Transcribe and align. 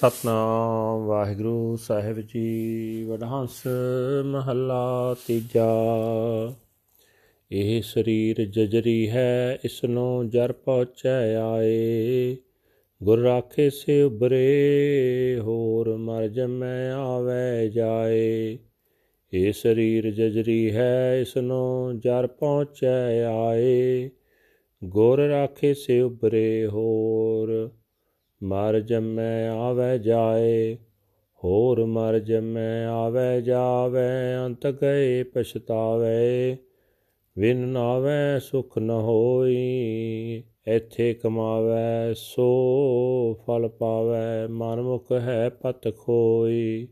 ਸਤਨਾਮ 0.00 1.06
ਵਾਹਿਗੁਰੂ 1.06 1.76
ਸਾਹਿਬ 1.76 2.20
ਜੀ, 2.20 3.04
ਵਡਹੰਸ 3.04 3.62
ਮਹੱਲਾ 4.24 5.16
ਤੀਜਾ। 5.26 5.68
ਇਹ 7.52 7.82
ਸਰੀਰ 7.82 8.44
ਜਜਰੀ 8.44 9.10
ਹੈ 9.10 9.58
ਇਸ 9.64 9.84
ਨੂੰ 9.84 10.28
ਜਰ 10.28 10.52
ਪਹੁੰਚੈ 10.52 11.34
ਆਏ। 11.34 12.36
ਗੁਰ 13.02 13.18
ਰਾਖੇ 13.20 13.70
ਸੇ 13.70 14.02
ਉਬਰੇ 14.02 15.38
ਹੋਰ 15.40 15.96
ਮਰ 15.96 16.28
ਜਮੈ 16.28 16.92
ਆਵੇ 16.92 17.68
ਜਾਏ। 17.68 18.58
ਇਹ 19.32 19.52
ਸਰੀਰ 19.52 20.10
ਜਜਰੀ 20.10 20.70
ਹੈ 20.70 21.20
ਇਸ 21.20 21.36
ਨੂੰ 21.36 21.98
ਜਰ 21.98 22.26
ਪਹੁੰਚੈ 22.26 23.24
ਆਏ। 23.24 24.10
ਗੁਰ 24.84 25.20
ਰਾਖੇ 25.20 25.74
ਸੇ 25.74 26.00
ਉਬਰੇ 26.00 26.66
ਹੋਰ 26.66 27.70
ਮਰ 28.42 28.80
ਜੰਮੈ 28.80 29.48
ਆਵੇ 29.48 29.98
ਜਾਏ, 29.98 30.76
ਹੋਰ 31.44 31.84
ਮਰ 31.84 32.18
ਜੰਮੈ 32.18 32.86
ਆਵੇ 32.86 33.40
ਜਾਵੇ, 33.40 34.36
ਅੰਤ 34.46 34.66
ਗਏ 34.66 35.22
ਪਛਤਾਵੇ, 35.22 36.56
ਵਿਨ 37.38 37.56
ਨਾਵੇ 37.56 38.40
ਸੁਖ 38.40 38.78
ਨ 38.78 38.90
ਹੋਈ, 38.90 40.42
ਇੱਥੇ 40.66 41.14
ਕਮਾਵੇ 41.14 42.14
ਸੋ 42.14 42.48
ਫਲ 43.46 43.68
ਪਾਵੇ 43.68 44.46
ਮਨ 44.46 44.80
ਮੁਖ 44.80 45.12
ਹੈ 45.12 45.48
ਪਤ 45.48 45.96
ਖੋਈ। 45.96 46.88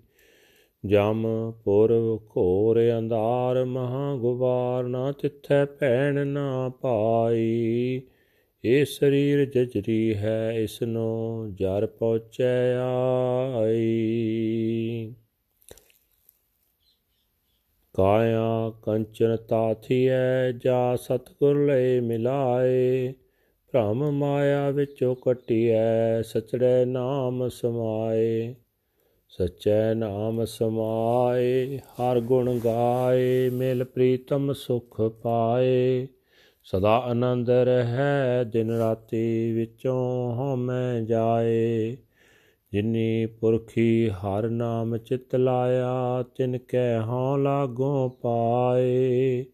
ਜਮ 0.86 1.52
ਪੁਰ 1.64 2.18
ਘੋਰ 2.36 2.98
ਅੰਧਾਰ 2.98 3.64
ਮਹਾ 3.64 4.14
ਗੁਬਾਰ 4.16 4.84
ਨਾ 4.84 5.12
ਤਿੱਥੈ 5.12 5.64
ਭੈਣ 5.64 6.26
ਨਾ 6.26 6.68
ਪਾਈ 6.68 8.00
ਇਹ 8.64 8.84
ਸਰੀਰ 8.84 9.44
ਜਜਰੀ 9.44 10.14
ਹੈ 10.14 10.52
ਇਸ 10.52 10.82
ਨੂੰ 10.82 11.50
ਜਰ 11.54 11.86
ਪਹੁੰਚੈ 11.86 12.76
ਆਈ। 13.56 15.14
ਕਾਇਆ 17.92 18.72
ਕੰਚਨ 18.82 19.36
ਤਾਥੀਐ 19.36 20.52
ਜਾ 20.52 20.96
ਸਤਗੁਰ 20.96 21.66
ਲੈ 21.66 22.00
ਮਿਲਾਏ, 22.00 23.14
ਭ੍ਰਮ 23.70 24.10
ਮਾਇਆ 24.10 24.70
ਵਿੱਚੋਂ 24.70 25.16
ਕਟਿਐ 25.16 26.22
ਸਚੜੇ 26.22 26.84
ਨਾਮ 26.84 27.48
ਸਮਾਏ। 27.48 28.54
ਸਚੈ 29.28 29.94
ਨਾਮ 29.94 30.44
ਸਮਾਏ, 30.44 31.78
ਹਰ 31.78 32.20
ਗੁਣ 32.20 32.58
ਗਾਏ, 32.64 33.50
ਮਿਲ 33.50 33.84
ਪ੍ਰੀਤਮ 33.84 34.52
ਸੁਖ 34.52 35.00
ਪਾਏ। 35.00 36.08
ਸਦਾ 36.70 36.96
ਆਨੰਦ 36.96 37.50
ਰਹਿ, 37.50 38.44
ਦਿਨ 38.44 38.70
ਰਾਤੀ 38.70 39.52
ਵਿੱਚੋਂ 39.52 40.34
ਹਉਮੈ 40.34 41.00
ਜਾਏ। 41.00 41.96
ਜਿਨੀ 42.72 43.26
ਪੁਰਖੀ 43.26 44.08
ਹਰ 44.08 44.48
ਨਾਮ 44.48 44.96
ਚਿਤ 44.96 45.34
ਲਾਇਆ, 45.34 46.24
ਤਿਨ 46.36 46.58
ਕੈ 46.58 47.00
ਹਉ 47.00 47.36
ਲਾਗੋ 47.36 48.08
ਪਾਏ। 48.08 49.44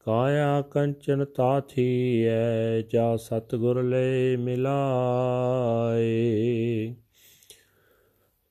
ਕਾਇਆ 0.00 0.62
ਕੰਚਨ 0.62 1.24
ਤਾਥੀ 1.24 2.24
ਐ 2.24 2.80
ਜਾ 2.80 3.16
ਸਤਗੁਰ 3.16 3.82
ਲੈ 3.82 4.36
ਮਿਲਾਏ। 4.36 6.94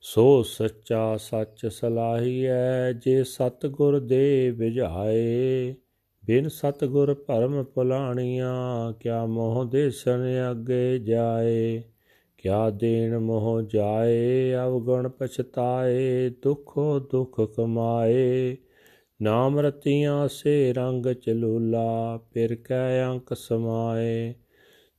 ਸੋ 0.00 0.42
ਸੱਚਾ 0.42 1.16
ਸੱਚ 1.16 1.66
ਸਲਾਹੀਐ, 1.66 2.92
ਜੇ 2.92 3.24
ਸਤਗੁਰ 3.24 4.00
ਦੇ 4.00 4.50
ਵਿਝਾਏ 4.50 5.74
ਬਿਨ 6.26 6.48
ਸਤਗੁਰ 6.48 7.14
ਭਰਮ 7.14 7.64
ਭੁਲਾਣੀਆਂ, 7.64 8.92
ਕਿਆ 8.92 9.26
ਮੋਹ 9.26 9.64
ਦੇਸਨ 9.64 10.20
ਅੱਗੇ 10.50 10.98
ਜਾਏ? 10.98 11.82
ਕਿਆ 12.38 12.70
ਦੇਣ 12.70 13.18
ਮੋਹ 13.18 13.62
ਜਾਏ, 13.62 14.54
ਅਵਗਣ 14.54 15.08
ਪਛਤਾਏ, 15.08 16.30
ਦੁਖੋ 16.42 16.98
ਦੁਖ 16.98 17.40
ਕਮਾਏ? 17.40 18.56
ਨਾਮ 19.22 19.58
ਰਤੀਆਂ 19.58 20.28
ਸੇ 20.28 20.72
ਰੰਗ 20.72 21.06
ਚਲੂਲਾ, 21.06 22.20
ਫਿਰ 22.34 22.54
ਕੈ 22.54 23.04
ਅੰਕ 23.04 23.36
ਸਮਾਏ? 23.36 24.34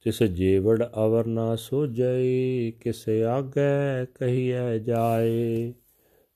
ਤਿਸ 0.03 0.23
ਜੀਵੜ 0.23 0.83
ਅਵਰ 0.97 1.25
ਨਾ 1.25 1.55
ਸੋਜਈ, 1.55 2.73
ਕਿਸ 2.81 3.09
ਆਗੇ 3.09 4.05
ਕਹੀਐ 4.15 4.77
ਜਾਏ? 4.77 5.73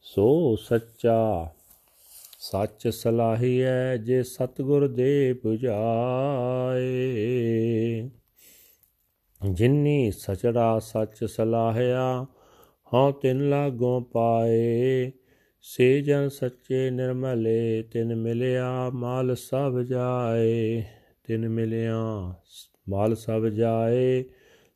ਸੋ 0.02 0.56
ਸੱਚਾ 0.56 1.50
ਸੱਚ 2.42 2.88
ਸਲਾਹੀਐ 2.88 3.98
ਜੇ 3.98 4.24
ਸਤਗੁਰ 4.24 4.88
ਦੇ 4.88 5.36
부ਝਾਏ 5.46 6.90
ਜਿਨਨੀ 9.52 10.12
ਸਚੜਾ 10.12 10.80
ਸੱਚ 10.80 11.26
ਸਲਾਹਿਆ, 11.26 12.26
ਹਉ 12.94 13.12
ਤਿਨ 13.12 13.50
ਲਾਗੋਂ 13.50 14.02
ਪਾਏ। 14.02 15.12
ਸੇ 15.62 16.02
ਜਨ 16.02 16.30
ਸੱਚੇ 16.30 16.90
ਨਿਰਮਲੇ, 16.90 17.84
ਤਿਨ 17.84 18.16
ਮਿਲਿਆ 18.16 18.90
ਮਾਲ 18.90 19.36
ਸਭ 19.36 19.80
ਜਾਏ। 19.80 20.84
ਤਿਨ 21.24 21.50
ਮਿਲਿਆ 21.50 22.34
ਮਾਲ 22.90 23.16
ਸਭ 23.16 23.46
ਜਾਏ, 23.46 24.24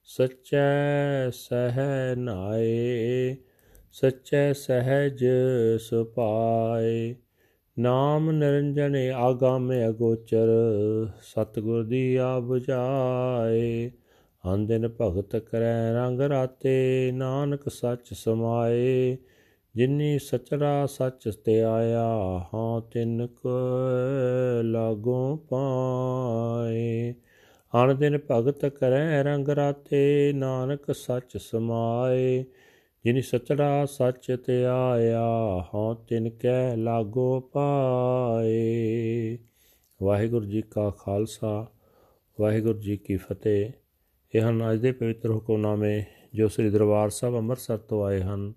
ਸਚੈ 0.04 1.30
ਸਹਿ 1.30 2.16
ਨਾਏ। 2.16 3.36
ਸਚੈ 3.92 4.54
ਸਹਿਜ 4.54 5.26
ਸੁਪਾਏ 5.80 7.16
ਨਾਮ 7.80 8.32
ਨਿਰੰਜਨ 8.32 8.96
ਆਗਾਮੇ 9.16 9.88
ਅਗੋਚਰ, 9.88 10.48
ਸਤਗੁਰ 11.22 11.84
ਦੀ 11.84 12.16
ਆ 12.16 12.42
부ਝਾਏ 12.50 13.92
ਅੰਦਿਨ 14.54 14.90
ਭਗਤ 15.02 15.36
ਕਰੈ 15.36 15.94
ਰੰਗ 15.94 16.22
ਰਾਤੇ, 16.22 17.12
ਨਾਨਕ 17.14 17.70
ਸੱਚ 17.70 18.14
ਸਮਾਏ। 18.14 19.18
ਜਿਨੀ 19.76 20.20
ਸਚਰਾ 20.20 20.86
ਸੱਚ 20.86 21.30
ਤੇ 21.46 21.64
ਆਇਆ, 21.64 22.08
ਹਾਂ 22.54 22.82
ਤਿਨ 22.82 23.28
ਕੋ 23.28 23.50
ਲਾਗੋਂ 24.62 25.38
ਪਾਏ। 25.38 27.14
ਅਣ 27.84 27.96
ਦਿਨ 27.96 28.20
ਭਗਤ 28.32 28.66
ਕਰੈ 28.66 29.24
ਰੰਗ 29.24 29.48
ਰਾਤੇ, 29.48 30.34
ਨਾਨਕ 30.36 30.96
ਸੱਚ 30.96 31.38
ਸਮਾਏ। 31.38 32.46
ਜਿਨੀ 33.06 33.22
ਸਚੜਾ 33.22 33.86
ਸੱਚ 33.86 34.38
ਤੇ 34.46 34.66
ਆਇਆ, 34.66 35.26
ਹਉ 35.74 35.94
ਤਿਨ 35.94 36.30
ਕੈ 36.30 36.76
ਲਾਗੋ 36.76 37.40
ਪਾਏ। 37.40 39.38
ਵਾਹਿਗੁਰੂ 40.04 40.46
ਜੀ 40.46 40.62
ਕਾ 40.62 40.90
ਖਾਲਸਾ, 40.90 41.68
ਵਾਹਿਗੁਰੂ 42.42 42.80
ਜੀ 42.80 42.98
ਕੀ 42.98 43.18
ਫਤਿਹ। 43.18 43.72
ਇਹ 44.36 44.42
ਹਨ 44.42 44.74
ਅੱਜ 44.74 44.80
ਦੇ 44.80 44.92
ਪਵਿੱਤਰ 44.92 45.32
ਹੁਕਮਨਾਮੇ 45.32 46.04
ਜੋ 46.34 46.48
ਸ੍ਰੀ 46.48 46.70
ਦਰਬਾਰ 46.70 47.10
ਸਾਹਿਬ 47.10 47.36
ਅੰਮ੍ਰਿਤਸਰ 47.36 47.78
ਤੋਂ 47.78 48.06
ਆਏ 48.06 48.22
ਹਨ। 48.22 48.54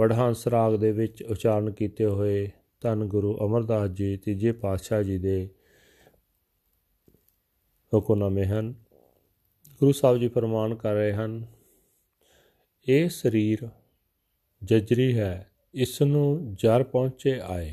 ਵਡਹੰਸ 0.00 0.48
ਰਾਗ 0.48 0.74
ਦੇ 0.74 0.92
ਵਿੱਚ 0.92 1.22
ਉਚਾਰਨ 1.22 1.70
ਕੀਤੇ 1.70 2.04
ਹੋਏ 2.04 2.50
ਧੰਨ 2.80 3.04
ਗੁਰੂ 3.04 3.38
ਅਮਰਦਾਸ 3.44 3.90
ਜੀ, 3.90 4.16
ਤੀਜੇ 4.16 4.52
ਪਾਤਸ਼ਾਹ 4.52 5.02
ਜੀ 5.02 5.18
ਦੇ 5.18 5.50
ਹੁਕਮਨਾਮੇ 7.94 8.44
ਹਨ। 8.44 8.74
ਗੁਰੂ 9.80 9.92
ਸਾਹਿਬ 9.92 10.18
ਜੀ 10.18 10.28
ਫਰਮਾਨ 10.28 10.74
ਕਰ 10.74 10.94
ਰਹੇ 10.94 11.12
ਹਨ 11.12 11.55
ਇਹ 12.88 13.08
ਸਰੀਰ 13.08 13.68
ਜਜਰੀ 14.64 15.18
ਹੈ 15.18 15.50
ਇਸ 15.74 16.02
ਨੂੰ 16.02 16.54
ਜਰ 16.54 16.82
ਪਹੁੰਚੇ 16.82 17.40
ਆਏ। 17.44 17.72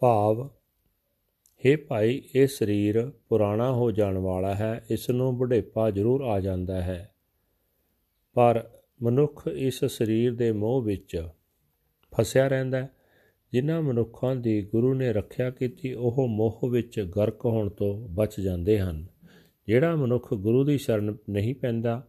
ਭਾਵ 0.00 0.50
हे 1.66 1.78
ਭਾਈ, 1.88 2.22
ਇਹ 2.34 2.46
ਸਰੀਰ 2.46 3.12
ਪੁਰਾਣਾ 3.28 3.72
ਹੋ 3.72 3.90
ਜਾਣ 3.90 4.18
ਵਾਲਾ 4.18 4.54
ਹੈ 4.54 4.84
ਇਸ 4.90 5.10
ਨੂੰ 5.10 5.38
ਬੁਢੇਪਾ 5.38 5.90
ਜ਼ਰੂਰ 5.90 6.20
ਆ 6.22 6.40
ਜਾਂਦਾ 6.40 6.82
ਹੈ। 6.82 7.14
ਪਰ 8.34 8.70
ਮਨੁੱਖ 9.02 9.48
ਇਸ 9.52 9.84
ਸਰੀਰ 9.84 10.34
ਦੇ 10.34 10.52
ਮੋਹ 10.52 10.82
ਵਿੱਚ 10.82 11.28
ਫਸਿਆ 12.14 12.48
ਰਹਿੰਦਾ 12.48 12.78
ਹੈ। 12.78 12.90
ਜਿਨ੍ਹਾਂ 13.52 13.82
ਮਨੁੱਖਾਂ 13.82 14.36
ਦੀ 14.36 14.62
ਗੁਰੂ 14.62 14.94
ਨੇ 14.94 15.12
ਰੱਖਿਆ 15.12 15.50
ਕੀਤੀ, 15.50 15.94
ਉਹ 15.94 16.28
ਮੋਹ 16.28 16.60
ਵਿੱਚ 16.70 17.00
ਗਰਕ 17.00 17.44
ਹੋਣ 17.44 17.68
ਤੋਂ 17.68 18.08
ਬਚ 18.08 18.40
ਜਾਂਦੇ 18.40 18.80
ਹਨ। 18.80 19.06
ਜਿਹੜਾ 19.66 19.96
ਮਨੁੱਖ 19.96 20.34
ਗੁਰੂ 20.34 20.64
ਦੀ 20.64 20.78
ਸ਼ਰਨ 20.78 21.16
ਨਹੀਂ 21.30 21.54
ਪੈਂਦਾ 21.54 22.08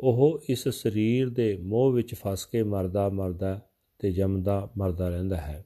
ਉਹ 0.00 0.40
ਇਸ 0.48 0.68
ਸਰੀਰ 0.68 1.30
ਦੇ 1.30 1.56
ਮੋਹ 1.56 1.92
ਵਿੱਚ 1.92 2.14
ਫਸ 2.14 2.46
ਕੇ 2.46 2.62
ਮਰਦਾ 2.62 3.08
ਮਰਦਾ 3.08 3.60
ਤੇ 3.98 4.12
ਜੰਮਦਾ 4.12 4.70
ਮਰਦਾ 4.78 5.08
ਰਹਿੰਦਾ 5.08 5.36
ਹੈ। 5.36 5.64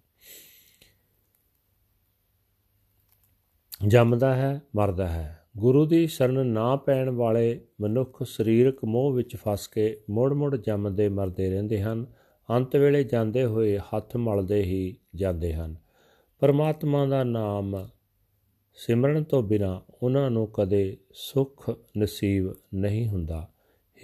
ਜੰਮਦਾ 3.88 4.34
ਹੈ, 4.34 4.62
ਮਰਦਾ 4.76 5.08
ਹੈ। 5.08 5.38
ਗੁਰੂ 5.56 5.86
ਦੀ 5.86 6.06
ਸ਼ਰਨ 6.06 6.46
ਨਾ 6.46 6.76
ਪੈਣ 6.76 7.10
ਵਾਲੇ 7.10 7.60
ਮਨੁੱਖ 7.80 8.22
ਸਰੀਰਕ 8.22 8.84
ਮੋਹ 8.84 9.12
ਵਿੱਚ 9.12 9.36
ਫਸ 9.36 9.68
ਕੇ 9.68 10.00
ਮੁੜ-ਮੁੜ 10.10 10.56
ਜੰਮਦੇ 10.56 11.08
ਮਰਦੇ 11.08 11.50
ਰਹਿੰਦੇ 11.50 11.82
ਹਨ। 11.82 12.06
ਅੰਤ 12.50 12.76
ਵੇਲੇ 12.76 13.04
ਜਾਂਦੇ 13.04 13.44
ਹੋਏ 13.44 13.78
ਹੱਥ 13.78 14.16
ਮਲਦੇ 14.16 14.62
ਹੀ 14.62 14.96
ਜਾਂਦੇ 15.14 15.54
ਹਨ। 15.54 15.76
ਪਰਮਾਤਮਾ 16.38 17.06
ਦਾ 17.06 17.24
ਨਾਮ 17.24 17.88
ਸਿਮਰਨ 18.74 19.24
ਤੋਂ 19.24 19.42
ਬਿਨਾ 19.42 19.82
ਉਹਨਾਂ 20.02 20.30
ਨੂੰ 20.30 20.46
ਕਦੇ 20.46 20.96
ਸੁੱਖ 21.14 21.70
ਨਸੀਬ 21.98 22.54
ਨਹੀਂ 22.74 23.08
ਹੁੰਦਾ। 23.08 23.51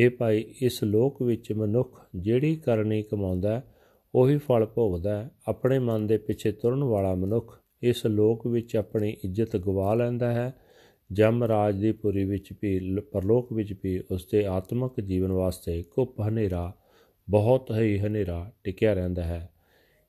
हे 0.00 0.10
ਭਾਈ, 0.18 0.44
ਇਸ 0.62 0.82
ਲੋਕ 0.84 1.22
ਵਿੱਚ 1.22 1.52
ਮਨੁੱਖ 1.52 2.00
ਜਿਹੜੀ 2.16 2.56
ਕਰਨੀ 2.56 3.02
ਕਮਾਉਂਦਾ 3.02 3.62
ਉਹੀ 4.14 4.36
ਫਲ 4.36 4.66
ਭੋਗਦਾ 4.66 5.28
ਆਪਣੇ 5.48 5.78
ਮਨ 5.78 6.06
ਦੇ 6.06 6.18
ਪਿੱਛੇ 6.18 6.52
ਤੁਰਨ 6.52 6.84
ਵਾਲਾ 6.84 7.14
ਮਨੁੱਖ 7.14 7.58
ਇਸ 7.82 8.06
ਲੋਕ 8.06 8.46
ਵਿੱਚ 8.46 8.76
ਆਪਣੀ 8.76 9.16
ਇੱਜ਼ਤ 9.24 9.56
ਗਵਾ 9.56 9.94
ਲੈਂਦਾ 9.94 10.32
ਹੈ। 10.32 10.52
ਜਮ 11.12 11.44
ਰਾਜ 11.44 11.76
ਦੀ 11.76 11.92
ਪੁਰੀ 11.92 12.24
ਵਿੱਚ 12.24 12.52
ਵੀ 12.62 13.00
ਪਰਲੋਕ 13.00 13.52
ਵਿੱਚ 13.52 13.74
ਵੀ 13.84 13.98
ਉਸ 14.10 14.26
ਦੇ 14.26 14.44
ਆਤਮਿਕ 14.46 15.00
ਜੀਵਨ 15.00 15.32
ਵਾਸਤੇ 15.32 15.82
ਕੁੱਪ 15.82 16.20
ਹਨੇਰਾ, 16.20 16.72
ਬਹੁਤ 17.30 17.70
ਹੀ 17.70 17.98
ਹਨੇਰਾ 17.98 18.50
ਟਿਕਿਆ 18.64 18.94
ਰਹਿੰਦਾ 18.94 19.22
ਹੈ। 19.22 19.50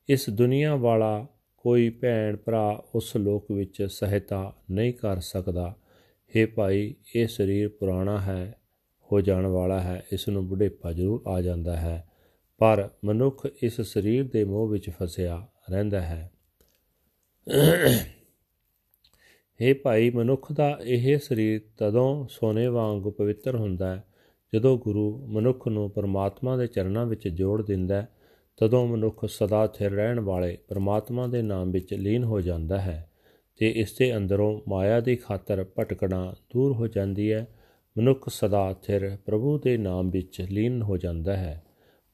ਇਸ 0.09 0.29
ਦੁਨੀਆ 0.29 0.75
ਵਾਲਾ 0.75 1.27
ਕੋਈ 1.57 1.89
ਭੈਣ 1.89 2.37
ਭਰਾ 2.37 2.83
ਉਸ 2.95 3.15
ਲੋਕ 3.17 3.51
ਵਿੱਚ 3.51 3.83
ਸਹਾਇਤਾ 3.83 4.53
ਨਹੀਂ 4.71 4.93
ਕਰ 4.93 5.19
ਸਕਦਾ। 5.19 5.75
हे 6.33 6.47
ਭਾਈ, 6.55 6.95
ਇਹ 7.15 7.27
ਸਰੀਰ 7.27 7.69
ਪੁਰਾਣਾ 7.69 8.19
ਹੈ 8.21 8.55
ਹੋ 9.11 9.21
ਜਾਣ 9.21 9.45
ਵਾਲਾ 9.45 9.79
ਹੈ, 9.79 10.03
ਇਸ 10.11 10.27
ਨੂੰ 10.29 10.47
ਬੁਢੇਪਾ 10.47 10.91
ਜ਼ਰੂਰ 10.93 11.23
ਆ 11.27 11.41
ਜਾਂਦਾ 11.41 11.75
ਹੈ। 11.77 12.05
ਪਰ 12.57 12.89
ਮਨੁੱਖ 13.05 13.47
ਇਸ 13.63 13.81
ਸਰੀਰ 13.81 14.27
ਦੇ 14.27 14.43
ਮੋਹ 14.43 14.67
ਵਿੱਚ 14.67 14.89
ਫਸਿਆ 14.89 15.47
ਰਹਿੰਦਾ 15.69 16.01
ਹੈ। 16.01 16.31
हे 19.59 19.75
ਭਾਈ, 19.83 20.09
ਮਨੁੱਖ 20.09 20.51
ਦਾ 20.51 20.79
ਇਹ 20.83 21.17
ਸਰੀਰ 21.19 21.61
ਤਦੋਂ 21.77 22.27
ਸੋਨੇ 22.27 22.67
ਵਾਂਗ 22.67 23.11
ਪਵਿੱਤਰ 23.11 23.55
ਹੁੰਦਾ 23.55 23.95
ਹੈ, 23.95 24.03
ਜਦੋਂ 24.53 24.77
ਗੁਰੂ 24.77 25.27
ਮਨੁੱਖ 25.27 25.67
ਨੂੰ 25.67 25.91
ਪਰਮਾਤਮਾ 25.91 26.57
ਦੇ 26.57 26.67
ਚਰਨਾਂ 26.67 27.05
ਵਿੱਚ 27.05 27.27
ਜੋੜ 27.27 27.61
ਦਿੰਦਾ 27.65 28.01
ਹੈ, 28.01 28.07
ਤਦੋਂ 28.57 28.87
ਮਨੁੱਖ 28.87 29.25
ਸਦਾ 29.25 29.67
ਸਥਿਰ 29.67 29.91
ਰਹਿਣ 29.91 30.19
ਵਾਲੇ 30.19 30.57
ਪਰਮਾਤਮਾ 30.67 31.27
ਦੇ 31.27 31.41
ਨਾਮ 31.41 31.71
ਵਿੱਚ 31.71 31.93
ਲੀਨ 31.93 32.23
ਹੋ 32.23 32.41
ਜਾਂਦਾ 32.41 32.81
ਹੈ 32.81 33.11
ਤੇ 33.57 33.69
ਇਸ 33.69 33.93
ਦੇ 33.97 34.17
ਅੰਦਰੋਂ 34.17 34.61
ਮਾਇਆ 34.67 34.99
ਦੀ 34.99 35.15
ਖਾਤਰ 35.15 35.65
ਭਟਕਣਾ 35.79 36.35
ਦੂਰ 36.53 36.73
ਹੋ 36.73 36.87
ਜਾਂਦੀ 36.87 37.31
ਹੈ। 37.33 37.47
ਮਨੁੱਖ 37.97 38.29
ਸਦਾ 38.29 38.73
ਸਥਿਰ 38.73 39.17
ਪ੍ਰਭੂ 39.25 39.59
ਦੇ 39.59 39.77
ਨਾਮ 39.77 40.09
ਵਿੱਚ 40.09 40.41
ਲੀਨ 40.41 40.81
ਹੋ 40.81 40.97
ਜਾਂਦਾ 40.97 41.37
ਹੈ। 41.37 41.63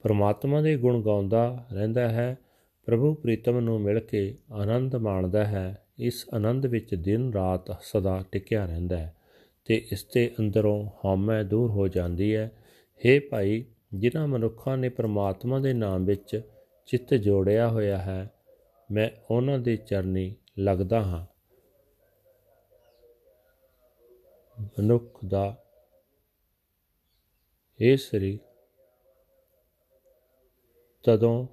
ਪਰਮਾਤਮਾ 0.02 0.60
ਦੇ 0.60 0.76
ਗੁਣ 0.76 1.02
ਗਾਉਂਦਾ 1.02 1.66
ਰਹਿੰਦਾ 1.72 2.08
ਹੈ। 2.08 2.38
ਪ੍ਰਭੂ 2.86 3.14
ਪ੍ਰੀਤਮ 3.14 3.60
ਨੂੰ 3.60 3.80
ਮਿਲ 3.80 4.00
ਕੇ 4.00 4.38
ਆਨੰਦ 4.52 4.96
ਮਾਣਦਾ 4.96 5.44
ਹੈ। 5.44 5.82
ਇਸ 5.98 6.26
ਆਨੰਦ 6.34 6.66
ਵਿੱਚ 6.66 6.94
ਦਿਨ 6.94 7.32
ਰਾਤ 7.32 7.70
ਸਦਾ 7.82 8.24
ਟਿਕਿਆ 8.32 8.66
ਰਹਿੰਦਾ 8.66 8.96
ਹੈ 8.96 9.16
ਤੇ 9.64 9.86
ਇਸ 9.92 10.06
ਦੇ 10.14 10.34
ਅੰਦਰੋਂ 10.40 10.86
ਹਉਮੈ 11.04 11.42
ਦੂਰ 11.42 11.70
ਹੋ 11.70 11.88
ਜਾਂਦੀ 11.88 12.36
ਹੈ। 12.36 12.52
हे 12.98 13.20
ਭਾਈ, 13.30 13.64
ਜਿਨ੍ਹਾਂ 13.94 14.28
ਮਨੁੱਖਾਂ 14.28 14.76
ਨੇ 14.76 14.88
ਪ੍ਰਮਾਤਮਾ 14.88 15.58
ਦੇ 15.58 15.72
ਨਾਮ 15.72 16.04
ਵਿੱਚ 16.04 16.40
ਚਿੱਤ 16.86 17.14
ਜੋੜਿਆ 17.14 17.68
ਹੋਇਆ 17.68 17.98
ਹੈ, 17.98 18.30
ਮੈਂ 18.90 19.10
ਉਹਨਾਂ 19.30 19.58
ਦੇ 19.58 19.76
ਚਰਨੀ 19.76 20.34
ਲੱਗਦਾ 20.58 21.02
ਹਾਂ। 21.02 21.26
ਮਨੁੱਖ 24.62 25.18
ਦਾ 25.26 25.62
ਇਹ 27.80 27.96
ਸਰੀਰ 27.96 28.38
ਤਦੋਂ 31.04 31.46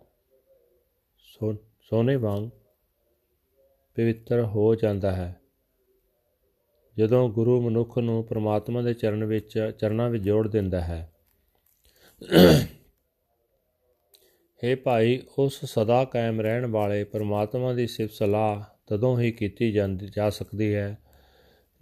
ਸੋਨੇ 1.82 2.16
ਵਾਂਗ 2.16 2.50
ਪਵਿੱਤਰ 3.96 4.42
ਹੋ 4.42 4.76
ਜਾਂਦਾ 4.76 5.12
ਹੈ। 5.12 5.42
ਜਦੋਂ 6.98 7.30
ਗੁਰੂ 7.30 7.62
ਮਨੁੱਖ 7.62 7.98
ਨੂੰ 7.98 8.24
ਪ੍ਰਮਾਤਮਾ 8.24 8.82
ਦੇ 8.82 8.94
ਚਰਨ 8.94 9.24
ਵਿੱਚ, 9.24 9.72
ਚਰਨਾਂ 9.80 10.10
ਵਿੱਚ 10.10 10.24
ਜੋੜ 10.24 10.48
ਦਿੰਦਾ 10.48 10.82
ਹੈ। 10.82 11.14
हे 14.62 14.78
ਭਾਈ, 14.84 15.22
ਉਸ 15.38 15.66
ਸਦਾ 15.66 16.06
ਕਾਇਮ 16.06 16.42
ਰਹਿਣ 16.42 16.66
ਵਾਲੇ 16.66 17.04
ਪਰਮਾਤਮਾ 17.04 17.74
ਦੀ 17.74 17.88
ਸਿਫਤ 17.88 18.14
ਸਲਾਹ 18.14 18.64
ਤਦੋਂ 18.88 19.20
ਹੀ 19.20 19.32
ਕੀਤੀ 19.32 19.72
ਜਾਂਦੀ, 19.72 20.08
ਜਾ 20.08 20.30
ਸਕਦੀ 20.30 20.74
ਹੈ, 20.76 20.98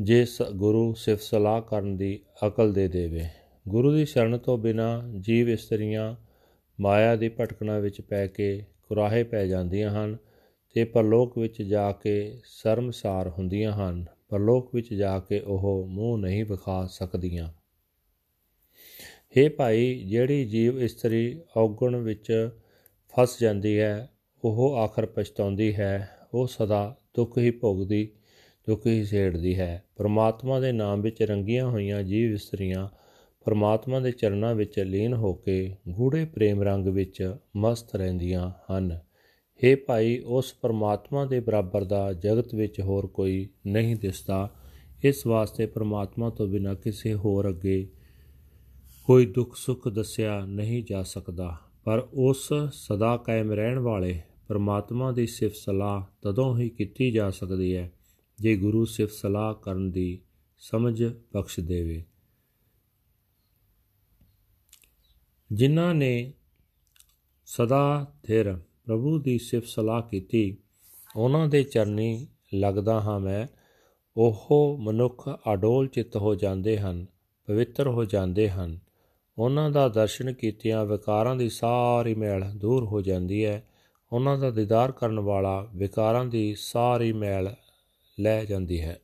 ਜੇ 0.02 0.26
ਗੁਰੂ 0.56 0.94
ਸਿਫਤ 0.94 1.22
ਸਲਾਹ 1.22 1.62
ਕਰਨ 1.62 1.98
ਦੀ 1.98 2.26
ਅਕਲ 2.48 2.74
ਦੇ 2.74 2.88
ਦੇਵੇ। 2.88 3.28
ਗੁਰੂ 3.68 3.96
ਦੀ 3.96 4.06
ਸ਼ਰਨ 4.06 4.38
ਤੋਂ 4.38 4.58
ਬਿਨਾ 4.58 5.04
ਜੀਵ 5.20 5.50
ਇਸਤਰੀਆਂ 5.50 6.16
ਮਾਇਆ 6.80 7.16
ਦੀ 7.16 7.30
ਭਟਕਣਾ 7.30 7.80
ਵਿੱਚ 7.80 8.02
ਪੈ 8.02 8.28
ਕੇ 8.28 8.64
ਕੁਰਾਹੇ 8.84 9.24
ਪੈ 9.24 9.48
ਜਾਂਦੀਆਂ 9.48 9.90
ਹਨ 9.92 10.18
ਤੇ 10.74 10.84
ਪਰਲੋਕ 10.84 11.38
ਵਿੱਚ 11.38 11.62
ਜਾ 11.62 11.92
ਕੇ 11.92 12.42
ਸ਼ਰਮਸਾਰ 12.46 13.30
ਹੁੰਦੀਆਂ 13.30 13.72
ਹਨ। 13.72 14.06
ਪਰਲੋਕ 14.30 14.76
ਵਿੱਚ 14.76 14.94
ਜਾ 14.94 15.20
ਕੇ 15.20 15.40
ਉਹ 15.40 15.88
ਮੂੰਹ 15.88 16.18
ਨਹੀਂ 16.18 16.46
ਵਿਖਾ 16.46 16.88
ਸਕਦੀਆਂ। 16.92 17.54
हे 19.38 19.52
ਭਾਈ, 19.58 20.04
ਜਿਹੜੀ 20.04 20.46
ਜੀਵ 20.46 20.80
ਇਸਤਰੀ 20.80 21.42
ਔਗਣ 21.58 21.96
ਵਿੱਚ 21.96 22.50
ਫਸ 23.10 23.40
ਜਾਂਦੀ 23.40 23.80
ਹੈ, 23.80 24.10
ਉਹ 24.44 24.78
ਆਖਰ 24.78 25.06
ਪਛਤਾਉਂਦੀ 25.06 25.76
ਹੈ, 25.76 26.10
ਉਹ 26.34 26.48
ਸਦਾ 26.48 26.98
ਦੁੱਖ 27.16 27.38
ਹੀ 27.38 27.52
ਭੋਗਦੀ, 27.52 28.12
ਦੁੱਖ 28.70 28.88
ਹੀ 28.88 29.06
ਸੇੜਦੀ 29.06 29.60
ਹੈ। 29.60 29.84
ਪਰਮਾਤਮਾ 29.96 30.60
ਦੇ 30.60 30.72
ਨਾਮ 30.72 31.02
ਵਿੱਚ 31.02 31.24
ਰੰਗੀਆਂ 31.24 31.68
ਹੋਈਆਂ 31.68 32.04
ਜੀਵ 32.04 32.34
ਇਸਤਰੀਆਂ 32.34 32.90
ਪਰਮਾਤਮਾ 33.46 34.00
ਦੇ 34.00 34.12
ਚਰਨਾਂ 34.12 34.56
ਵਿੱਚ 34.56 34.80
ਲੀਨ 34.80 35.14
ਹੋ 35.14 35.34
ਕੇ 35.34 35.76
ਗੂੜੇ 35.90 36.26
ਪ੍ਰੇਮ 36.26 36.62
ਰੰਗ 36.62 36.88
ਵਿੱਚ 36.88 37.36
ਮਸਤ 37.56 37.96
ਰਹਿੰਦੀਆਂ 37.96 38.52
ਹਨ। 38.72 39.00
हे 39.60 39.78
ਭਾਈ, 39.88 40.20
ਉਸ 40.26 40.54
ਪਰਮਾਤਮਾ 40.62 41.26
ਦੇ 41.26 41.40
ਬਰਾਬਰ 41.40 41.84
ਦਾ 41.84 42.14
ਜਗਤ 42.14 42.56
ਵਿੱਚ 42.56 42.82
ਹੋਰ 42.82 43.08
ਕੋਈ 43.08 43.50
ਨਹੀਂ 43.68 43.96
ਦਿਸਦਾ। 43.96 44.50
ਇਸ 45.04 45.28
ਵਾਸਤੇ 45.28 45.66
ਪਰਮਾਤਮਾ 45.66 46.30
ਤੋਂ 46.30 46.48
ਬਿਨਾਂ 46.48 46.76
ਕਿਸੇ 46.76 47.14
ਹੋਰ 47.14 47.50
ਅੱਗੇ 47.50 47.90
ਕੋਈ 49.06 49.26
ਦੁੱਖ 49.26 49.56
ਸੁੱਖ 49.56 49.88
ਦੱਸਿਆ 49.88 50.46
ਨਹੀਂ 50.46 50.84
ਜਾ 50.90 51.04
ਸਕਦਾ। 51.04 51.58
ਪਰ 51.84 52.08
ਉਸ 52.14 52.50
ਸਦਾ 52.72 53.18
ਕਾਇਮ 53.18 53.52
ਰਹਿਣ 53.52 53.80
ਵਾਲੇ 53.80 54.22
ਪਰਮਾਤਮਾ 54.48 55.12
ਦੀ 55.12 55.28
ਸਿਫਤ 55.28 55.56
ਸਲਾਹ 55.56 56.04
ਤਦੋਂ 56.22 56.58
ਹੀ 56.58 56.70
ਕੀਤੀ 56.70 57.12
ਜਾ 57.12 57.30
ਸਕਦੀ 57.30 57.76
ਹੈ, 57.76 57.92
ਜੇ 58.40 58.56
ਗੁਰੂ 58.56 58.86
ਸਿਫਤ 58.86 59.14
ਸਲਾਹ 59.14 59.54
ਕਰਨ 59.54 59.92
ਦੀ 59.92 60.20
ਸਮਝ 60.60 61.04
ਬਖਸ਼ 61.34 61.60
ਦੇਵੇ। 61.60 62.04
ਜਿਨ੍ਹਾਂ 65.54 65.94
ਨੇ 65.94 66.34
ਸਦਾ 67.46 68.12
ਥਿਰ 68.24 68.54
ਪ੍ਰਭੂ 68.86 69.20
ਦੀ 69.20 69.38
ਸਿਫਤ 69.38 69.68
ਸਲਾਹ 69.68 70.02
ਕੀਤੀ, 70.02 70.58
ਉਹਨਾਂ 71.16 71.48
ਦੇ 71.48 71.64
ਚਰਨੀ 71.64 72.28
ਲੱਗਦਾ 72.54 73.02
ਹਾਂ 73.02 73.20
ਮੈਂ। 73.20 73.48
ਉਹ 74.18 74.78
ਮਨੁੱਖ 74.82 75.30
ਅਡੋਲ 75.54 75.88
ਚਿੱਤ 75.88 76.18
ਹੋ 76.18 76.36
ਜਾਂਦੇ 76.36 76.80
ਹਨ, 76.80 77.06
ਪਵਿੱਤਰ 77.46 77.88
ਹੋ 77.88 78.06
ਜਾਂਦੇ 78.06 78.50
ਹਨ। 78.50 78.80
ਉਹਨਾਂ 79.38 79.70
ਦਾ 79.70 79.90
ਦਰਸ਼ਨ 79.90 80.34
ਕੀਤਿਆਂ 80.34 80.86
ਵਿਕਾਰਾਂ 80.86 81.36
ਦੀ 81.36 81.50
ਸਾਰੀ 81.50 82.16
ਮੈਲ 82.16 82.52
ਦੂਰ 82.56 82.86
ਹੋ 82.86 83.02
ਜਾਂਦੀ 83.02 83.46
ਹੈ। 83.46 83.68
ਉਹਨਾਂ 84.12 84.38
ਦਾ 84.38 84.52
ਦੀਦਾਰ 84.52 84.92
ਕਰਨ 84.92 85.20
ਵਾਲਾ 85.20 85.70
ਵਿਕਾਰਾਂ 85.76 86.26
ਦੀ 86.26 86.56
ਸਾਰੀ 86.56 87.14
ਮੈਲ 87.14 87.56
ਲੈ 88.20 88.46
ਜਾਂਦੀ 88.46 88.82
ਹੈ। 88.82 89.00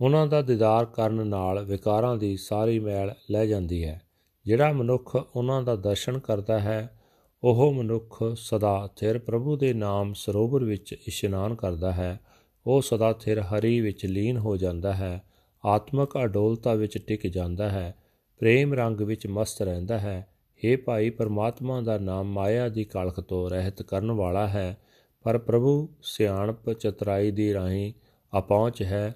ਉਹਨਾਂ 0.00 0.26
ਦਾ 0.26 0.42
ਦੀਦਾਰ 0.42 0.84
ਕਰਨ 0.84 1.26
ਨਾਲ 1.26 1.64
ਵਿਕਾਰਾਂ 1.64 2.16
ਦੀ 2.16 2.36
ਸਾਰੀ 2.36 2.78
ਮੈਲ 2.78 3.14
ਲੈ 3.30 3.46
ਜਾਂਦੀ 3.46 3.84
ਹੈ। 3.84 4.05
ਜਿਹੜਾ 4.46 4.72
ਮਨੁੱਖ 4.72 5.16
ਉਹਨਾਂ 5.36 5.62
ਦਾ 5.62 5.76
ਦਰਸ਼ਨ 5.76 6.18
ਕਰਦਾ 6.18 6.58
ਹੈ, 6.58 7.00
ਉਹ 7.44 7.74
ਮਨੁੱਖ 7.74 8.24
ਸਦਾ 8.36 8.88
ਥਿਰ 8.96 9.18
ਪ੍ਰਭੂ 9.18 9.56
ਦੇ 9.56 9.72
ਨਾਮ 9.72 10.12
ਸਰੋਵਰ 10.12 10.64
ਵਿੱਚ 10.64 10.92
ਇਸ਼ਨਾਨ 11.06 11.54
ਕਰਦਾ 11.54 11.92
ਹੈ। 11.92 12.20
ਉਹ 12.66 12.82
ਸਦਾ 12.82 13.12
ਥਿਰ 13.12 13.40
ਹਰੀ 13.40 13.80
ਵਿੱਚ 13.80 14.06
ਲੀਨ 14.06 14.36
ਹੋ 14.36 14.56
ਜਾਂਦਾ 14.56 14.94
ਹੈ, 14.94 15.22
ਆਤਮਿਕ 15.64 16.10
ਅਡੋਲਤਾ 16.24 16.74
ਵਿੱਚ 16.74 16.98
ਟਿਕ 16.98 17.26
ਜਾਂਦਾ 17.26 17.68
ਹੈ, 17.68 17.94
ਪ੍ਰੇਮ 18.38 18.74
ਰੰਗ 18.74 19.00
ਵਿੱਚ 19.00 19.26
ਮਸਤ 19.26 19.62
ਰਹਿੰਦਾ 19.62 19.98
ਹੈ। 19.98 20.28
हे 20.56 20.78
ਭਾਈ, 20.84 21.10
ਪਰਮਾਤਮਾ 21.10 21.80
ਦਾ 21.80 21.98
ਨਾਮ 21.98 22.26
ਮਾਇਆ 22.26 22.68
ਦੀ 22.68 22.84
ਕਲਖ 22.84 23.20
ਤੋਂ 23.20 23.50
ਰਹਿਤ 23.50 23.82
ਕਰਨ 23.82 24.10
ਵਾਲਾ 24.10 24.48
ਹੈ, 24.48 24.78
ਪਰ 25.22 25.38
ਪ੍ਰਭੂ 25.38 25.88
ਸਿਆਣਪ 26.02 26.72
ਚਤਰਾਈ 26.72 27.30
ਦੀ 27.30 27.54
ਰਾਹੀਂ 27.54 27.92
ਅਪਹੁੰਚ 28.38 28.82
ਹੈ। 28.82 29.14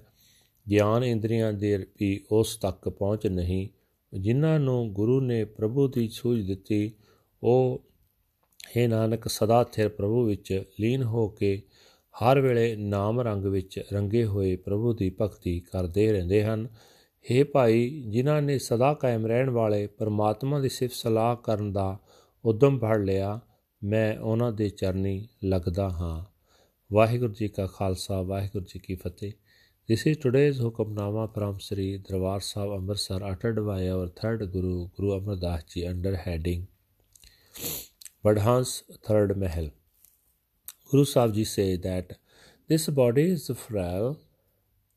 ਗਿਆਨ 0.69 1.03
ਇੰਦਰੀਆਂ 1.03 1.53
ਦੇ 1.53 1.85
ਵੀ 1.99 2.23
ਉਸ 2.31 2.55
ਤੱਕ 2.55 2.89
ਪਹੁੰਚ 2.89 3.27
ਨਹੀਂ। 3.27 3.80
ਜਿਨ੍ਹਾਂ 4.13 4.59
ਨੂੰ 4.59 4.93
ਗੁਰੂ 4.93 5.21
ਨੇ 5.21 5.45
ਪ੍ਰਭੂ 5.45 5.87
ਦੀ 5.87 6.09
ਸੂਝ 6.09 6.47
ਦਿੱਤੀ, 6.47 6.91
ਉਹ 7.43 7.83
ਹੈ 8.77 8.87
ਨਾਨਕ, 8.87 9.27
ਸਦਾ 9.27 9.63
ਥਿਰ 9.63 9.89
ਪ੍ਰਭੂ 9.89 10.25
ਵਿੱਚ 10.25 10.63
ਲੀਨ 10.79 11.03
ਹੋ 11.03 11.27
ਕੇ 11.27 11.61
ਹਰ 12.23 12.41
ਵੇਲੇ 12.41 12.75
ਨਾਮ 12.75 13.21
ਰੰਗ 13.21 13.45
ਵਿੱਚ 13.45 13.83
ਰੰਗੇ 13.93 14.25
ਹੋਏ 14.25 14.55
ਪ੍ਰਭੂ 14.55 14.93
ਦੀ 14.93 15.15
ਭਗਤੀ 15.21 15.59
ਕਰਦੇ 15.59 16.11
ਰਹਿੰਦੇ 16.11 16.43
ਹਨ। 16.43 16.67
हे 17.31 17.45
ਭਾਈ, 17.53 18.03
ਜਿਨ੍ਹਾਂ 18.07 18.41
ਨੇ 18.41 18.59
ਸਦਾ 18.59 18.93
ਕਾਇਮ 18.93 19.25
ਰਹਿਣ 19.25 19.49
ਵਾਲੇ 19.49 19.87
ਪਰਮਾਤਮਾ 19.87 20.59
ਦੀ 20.59 20.69
ਸਿਫਤ 20.69 20.95
ਸਲਾਹ 20.95 21.35
ਕਰਨ 21.35 21.71
ਦਾ 21.71 21.99
ਉਦਮ 22.45 22.79
ਫੜ 22.79 22.97
ਲਿਆ, 22.97 23.39
ਮੈਂ 23.83 24.19
ਉਹਨਾਂ 24.19 24.51
ਦੇ 24.51 24.69
ਚਰਨੀ 24.69 25.27
ਲੱਗਦਾ 25.43 25.89
ਹਾਂ। 25.89 26.25
ਵਾਹਿਗੁਰੂ 26.93 27.33
ਜੀ 27.33 27.47
ਕਾ 27.47 27.65
ਖਾਲਸਾ, 27.65 28.21
ਵਾਹਿਗੁਰੂ 28.21 28.65
ਜੀ 28.65 28.79
ਕੀ 28.79 28.95
ਫਤਿਹ। 28.95 29.31
This 29.87 30.05
is 30.05 30.17
today's 30.17 30.59
Hukamnama 30.59 31.33
from 31.33 31.59
Sri 31.59 31.97
Darbar 31.97 32.39
Sahib 32.39 32.73
Amritsar 32.73 33.23
uttered 33.23 33.65
by 33.65 33.89
our 33.89 34.09
third 34.09 34.51
Guru, 34.51 34.89
Guru 34.95 35.13
Amar 35.13 35.37
Das 35.37 35.63
Ji 35.63 35.87
under 35.87 36.15
heading 36.17 36.67
Badhans 38.23 38.83
Third 39.03 39.35
Mahal. 39.35 39.71
Guru 40.91 41.03
Sahib 41.03 41.33
Ji 41.33 41.45
say 41.45 41.77
that 41.77 42.19
this 42.67 42.87
body 42.89 43.31
is 43.31 43.49
frail, 43.55 44.19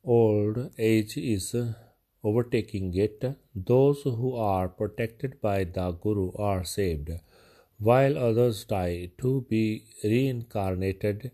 old 0.05 0.71
age 0.79 1.17
is 1.17 1.57
overtaking 2.23 2.95
it. 2.95 3.25
Those 3.55 4.03
who 4.03 4.37
are 4.37 4.69
protected 4.69 5.41
by 5.41 5.65
the 5.65 5.93
Guru 5.93 6.31
are 6.37 6.63
saved, 6.63 7.09
while 7.79 8.19
others 8.19 8.67
die 8.67 9.13
to 9.23 9.47
be 9.49 9.87
reincarnated. 10.05 11.31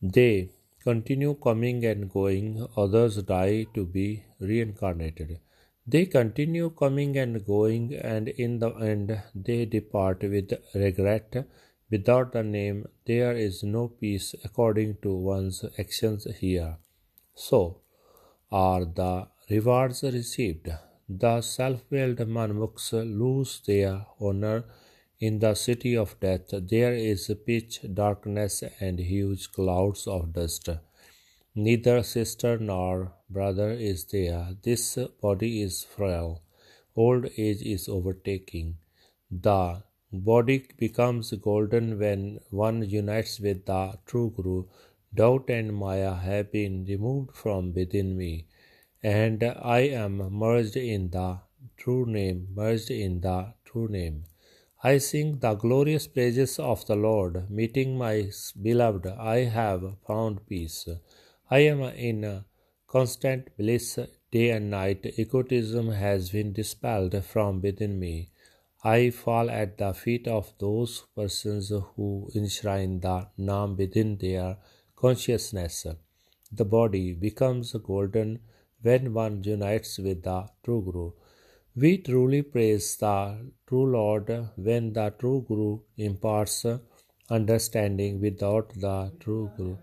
They 0.00 0.52
continue 0.88 1.34
coming 1.34 1.84
and 1.84 2.10
going, 2.10 2.66
others 2.82 3.16
die 3.22 3.66
to 3.74 3.84
be 3.84 4.06
reincarnated. 4.40 5.38
They 5.86 6.06
continue 6.06 6.70
coming 6.70 7.18
and 7.18 7.44
going, 7.44 7.94
and 7.94 8.28
in 8.28 8.58
the 8.58 8.70
end 8.92 9.10
they 9.34 9.66
depart 9.66 10.22
with 10.22 10.52
regret. 10.74 11.46
Without 11.90 12.32
the 12.32 12.42
name, 12.42 12.86
there 13.06 13.34
is 13.36 13.62
no 13.62 13.88
peace 13.88 14.34
according 14.44 14.96
to 15.02 15.12
one's 15.14 15.62
actions 15.78 16.26
here. 16.40 16.76
So 17.34 17.60
are 18.50 18.84
the 19.00 19.28
rewards 19.50 20.02
received. 20.02 20.68
The 21.08 21.40
self-willed 21.40 22.18
Manmukhs 22.36 22.92
lose 22.92 23.60
their 23.66 24.06
honor 24.20 24.64
in 25.20 25.38
the 25.40 25.54
city 25.54 25.96
of 25.96 26.18
death. 26.20 26.48
There 26.50 26.94
is 26.94 27.30
pitch 27.46 27.80
darkness 27.94 28.62
and 28.80 28.98
huge 28.98 29.52
clouds 29.52 30.06
of 30.06 30.32
dust. 30.32 30.68
Neither 31.54 32.02
sister 32.02 32.58
nor 32.58 33.12
brother 33.28 33.70
is 33.72 34.04
there. 34.06 34.48
This 34.62 34.96
body 35.20 35.62
is 35.62 35.82
frail. 35.82 36.42
Old 36.94 37.26
age 37.36 37.62
is 37.62 37.88
overtaking. 37.88 38.76
The 39.30 39.82
body 40.12 40.66
becomes 40.76 41.32
golden 41.32 41.98
when 41.98 42.40
one 42.50 42.82
unites 42.88 43.40
with 43.40 43.66
the 43.66 43.98
true 44.06 44.32
Guru. 44.36 44.64
Doubt 45.14 45.50
and 45.50 45.74
Maya 45.74 46.14
have 46.14 46.52
been 46.52 46.84
removed 46.84 47.34
from 47.34 47.72
within 47.72 48.16
me 48.16 48.46
and 49.02 49.42
I 49.42 49.80
am 49.80 50.16
merged 50.32 50.76
in 50.76 51.10
the 51.10 51.38
true 51.76 52.04
name, 52.06 52.48
merged 52.54 52.90
in 52.90 53.20
the 53.20 53.54
true 53.64 53.88
name. 53.88 54.24
I 54.80 54.98
sing 54.98 55.40
the 55.40 55.54
glorious 55.54 56.06
praises 56.06 56.60
of 56.60 56.86
the 56.86 56.94
Lord. 56.94 57.50
Meeting 57.50 57.98
my 57.98 58.30
beloved, 58.62 59.08
I 59.08 59.38
have 59.38 59.82
found 60.06 60.46
peace. 60.46 60.88
I 61.50 61.58
am 61.60 61.82
in 61.82 62.44
constant 62.86 63.48
bliss 63.56 63.98
day 64.30 64.50
and 64.50 64.70
night. 64.70 65.04
Egotism 65.18 65.90
has 65.90 66.30
been 66.30 66.52
dispelled 66.52 67.24
from 67.24 67.60
within 67.60 67.98
me. 67.98 68.30
I 68.84 69.10
fall 69.10 69.50
at 69.50 69.78
the 69.78 69.92
feet 69.94 70.28
of 70.28 70.52
those 70.60 71.06
persons 71.16 71.72
who 71.96 72.30
enshrine 72.36 73.00
the 73.00 73.26
Naam 73.36 73.76
within 73.76 74.16
their 74.18 74.58
consciousness. 74.94 75.88
The 76.52 76.64
body 76.64 77.14
becomes 77.14 77.72
golden 77.72 78.38
when 78.80 79.12
one 79.12 79.42
unites 79.42 79.98
with 79.98 80.22
the 80.22 80.48
true 80.62 80.82
Guru. 80.82 81.10
We 81.80 81.98
truly 81.98 82.42
praise 82.42 82.96
the 82.96 83.52
true 83.68 83.86
Lord 83.92 84.28
when 84.56 84.94
the 84.94 85.14
true 85.16 85.44
Guru 85.46 85.78
imparts 85.96 86.66
understanding 87.30 88.20
without 88.20 88.70
the 88.84 89.12
true 89.20 89.52
Guru. 89.56 89.76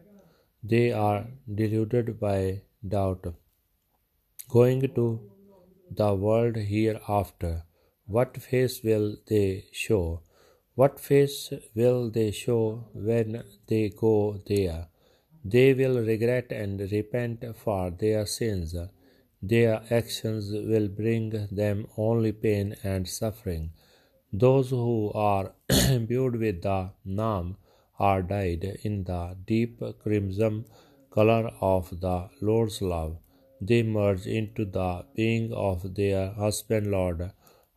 They 0.61 0.91
are 0.91 1.27
deluded 1.59 2.19
by 2.19 2.63
doubt. 2.85 3.27
Going 4.49 4.81
to 4.95 5.07
the 5.89 6.13
world 6.15 6.57
hereafter, 6.57 7.63
what 8.07 8.41
face 8.41 8.81
will 8.83 9.15
they 9.29 9.65
show? 9.71 10.21
What 10.73 10.99
face 10.99 11.53
will 11.75 12.09
they 12.09 12.31
show 12.31 12.89
when 12.93 13.41
they 13.67 13.87
go 13.89 14.41
there? 14.47 14.89
They 15.45 15.73
will 15.73 15.99
regret 16.01 16.51
and 16.51 16.81
repent 16.91 17.45
for 17.63 17.89
their 17.91 18.25
sins. 18.25 18.75
Their 19.51 19.83
actions 19.91 20.51
will 20.51 20.87
bring 20.87 21.29
them 21.51 21.87
only 21.97 22.31
pain 22.31 22.75
and 22.83 23.07
suffering. 23.07 23.69
Those 24.33 24.71
who 24.71 25.11
are 25.13 25.53
imbued 25.69 26.37
with 26.37 26.63
the 26.63 26.89
Naam 27.05 27.57
are 27.99 28.23
dyed 28.23 28.63
in 28.81 29.03
the 29.03 29.37
deep 29.45 29.83
crimson 30.01 30.65
color 31.11 31.51
of 31.61 31.91
the 32.01 32.29
Lord's 32.41 32.81
love. 32.81 33.17
They 33.61 33.83
merge 33.83 34.25
into 34.25 34.65
the 34.65 35.05
being 35.15 35.53
of 35.53 35.93
their 35.93 36.31
husband 36.31 36.89
Lord. 36.89 37.31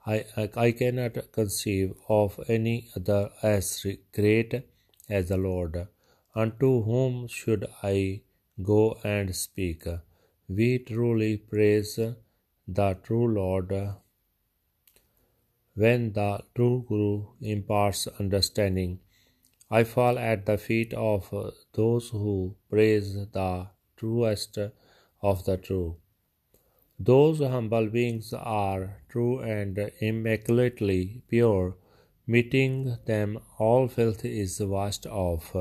I, 0.07 0.25
I 0.57 0.73
cannot 0.73 1.33
conceive 1.33 1.93
of 2.09 2.41
any 2.49 2.89
other 2.97 3.31
as 3.43 3.87
great 4.15 4.63
as 5.09 5.29
the 5.29 5.37
Lord. 5.37 5.87
Unto 6.35 6.83
whom 6.83 7.29
should 7.29 7.67
I 7.83 8.23
go 8.63 8.99
and 9.05 9.37
speak? 9.37 9.87
We 10.51 10.79
truly 10.79 11.37
praise 11.37 11.99
the 12.67 12.95
true 13.03 13.29
Lord 13.35 13.71
when 15.75 16.13
the 16.15 16.43
true 16.55 16.87
Guru 16.89 17.27
imparts 17.43 18.09
understanding. 18.19 19.01
I 19.71 19.85
fall 19.85 20.19
at 20.19 20.47
the 20.47 20.57
feet 20.57 20.95
of 20.95 21.31
those 21.75 22.09
who 22.09 22.57
praise 22.71 23.13
the 23.15 23.69
truest 23.99 24.59
of 25.21 25.45
the 25.45 25.59
true. 25.59 25.97
Those 26.99 27.41
humble 27.41 27.89
beings 27.89 28.33
are 28.33 29.03
true 29.11 29.41
and 29.41 29.79
immaculately 30.01 31.23
pure. 31.29 31.77
Meeting 32.27 32.97
them, 33.05 33.39
all 33.59 33.87
filth 33.87 34.25
is 34.25 34.59
washed 34.61 35.07
off. 35.07 35.55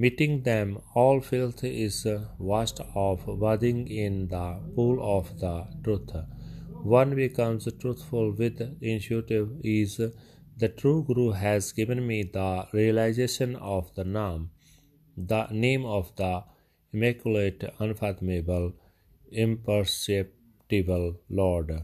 Meeting 0.00 0.42
them, 0.42 0.78
all 0.94 1.20
filth 1.20 1.64
is 1.64 2.06
washed 2.38 2.80
off, 2.94 3.22
bathing 3.40 3.88
in 3.88 4.28
the 4.28 4.60
pool 4.76 5.00
of 5.18 5.40
the 5.40 5.66
truth. 5.82 6.12
One 6.96 7.16
becomes 7.16 7.66
truthful 7.80 8.30
with 8.30 8.60
intuitive 8.80 9.48
ease. 9.64 10.00
The 10.56 10.68
true 10.68 11.02
Guru 11.02 11.32
has 11.32 11.72
given 11.72 12.06
me 12.06 12.22
the 12.22 12.68
realization 12.72 13.56
of 13.56 13.92
the 13.96 14.04
Naam, 14.04 14.50
the 15.16 15.48
name 15.50 15.84
of 15.84 16.14
the 16.14 16.44
immaculate, 16.92 17.64
unfathomable, 17.80 18.74
imperceptible 19.32 21.16
Lord. 21.28 21.82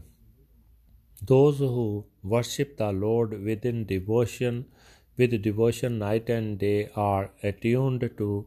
Those 1.21 1.57
who 1.57 2.05
worship 2.23 2.77
the 2.77 2.93
Lord 2.93 3.43
within 3.43 3.85
devotion 3.85 4.67
with 5.16 5.42
devotion 5.42 5.98
night 5.98 6.30
and 6.30 6.58
day 6.58 6.90
are 6.96 7.30
attuned 7.42 8.10
to 8.18 8.46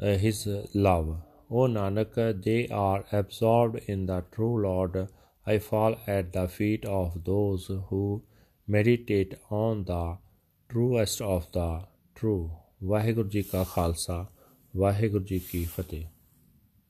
uh, 0.00 0.16
his 0.24 0.46
love. 0.74 1.20
O 1.50 1.66
Nanak, 1.66 2.42
they 2.44 2.68
are 2.68 3.04
absorbed 3.10 3.80
in 3.86 4.06
the 4.06 4.24
true 4.30 4.62
Lord. 4.62 5.08
I 5.46 5.58
fall 5.58 5.96
at 6.06 6.32
the 6.32 6.46
feet 6.46 6.84
of 6.84 7.24
those 7.24 7.70
who 7.88 8.22
meditate 8.68 9.34
on 9.50 9.84
the 9.84 10.18
truest 10.70 11.22
of 11.22 11.50
the 11.52 11.68
true. 12.14 12.50
Waheguru 12.84 13.28
ji 13.28 13.42
ਕਾ 13.42 13.64
ਖਾਲਸਾ 13.64 14.24
ਵਾਹਿਗੁਰੂ 14.76 15.24
ਜੀ 15.24 15.38
ਕੀ 15.50 15.64
ਫਤਿਹ 15.64 16.04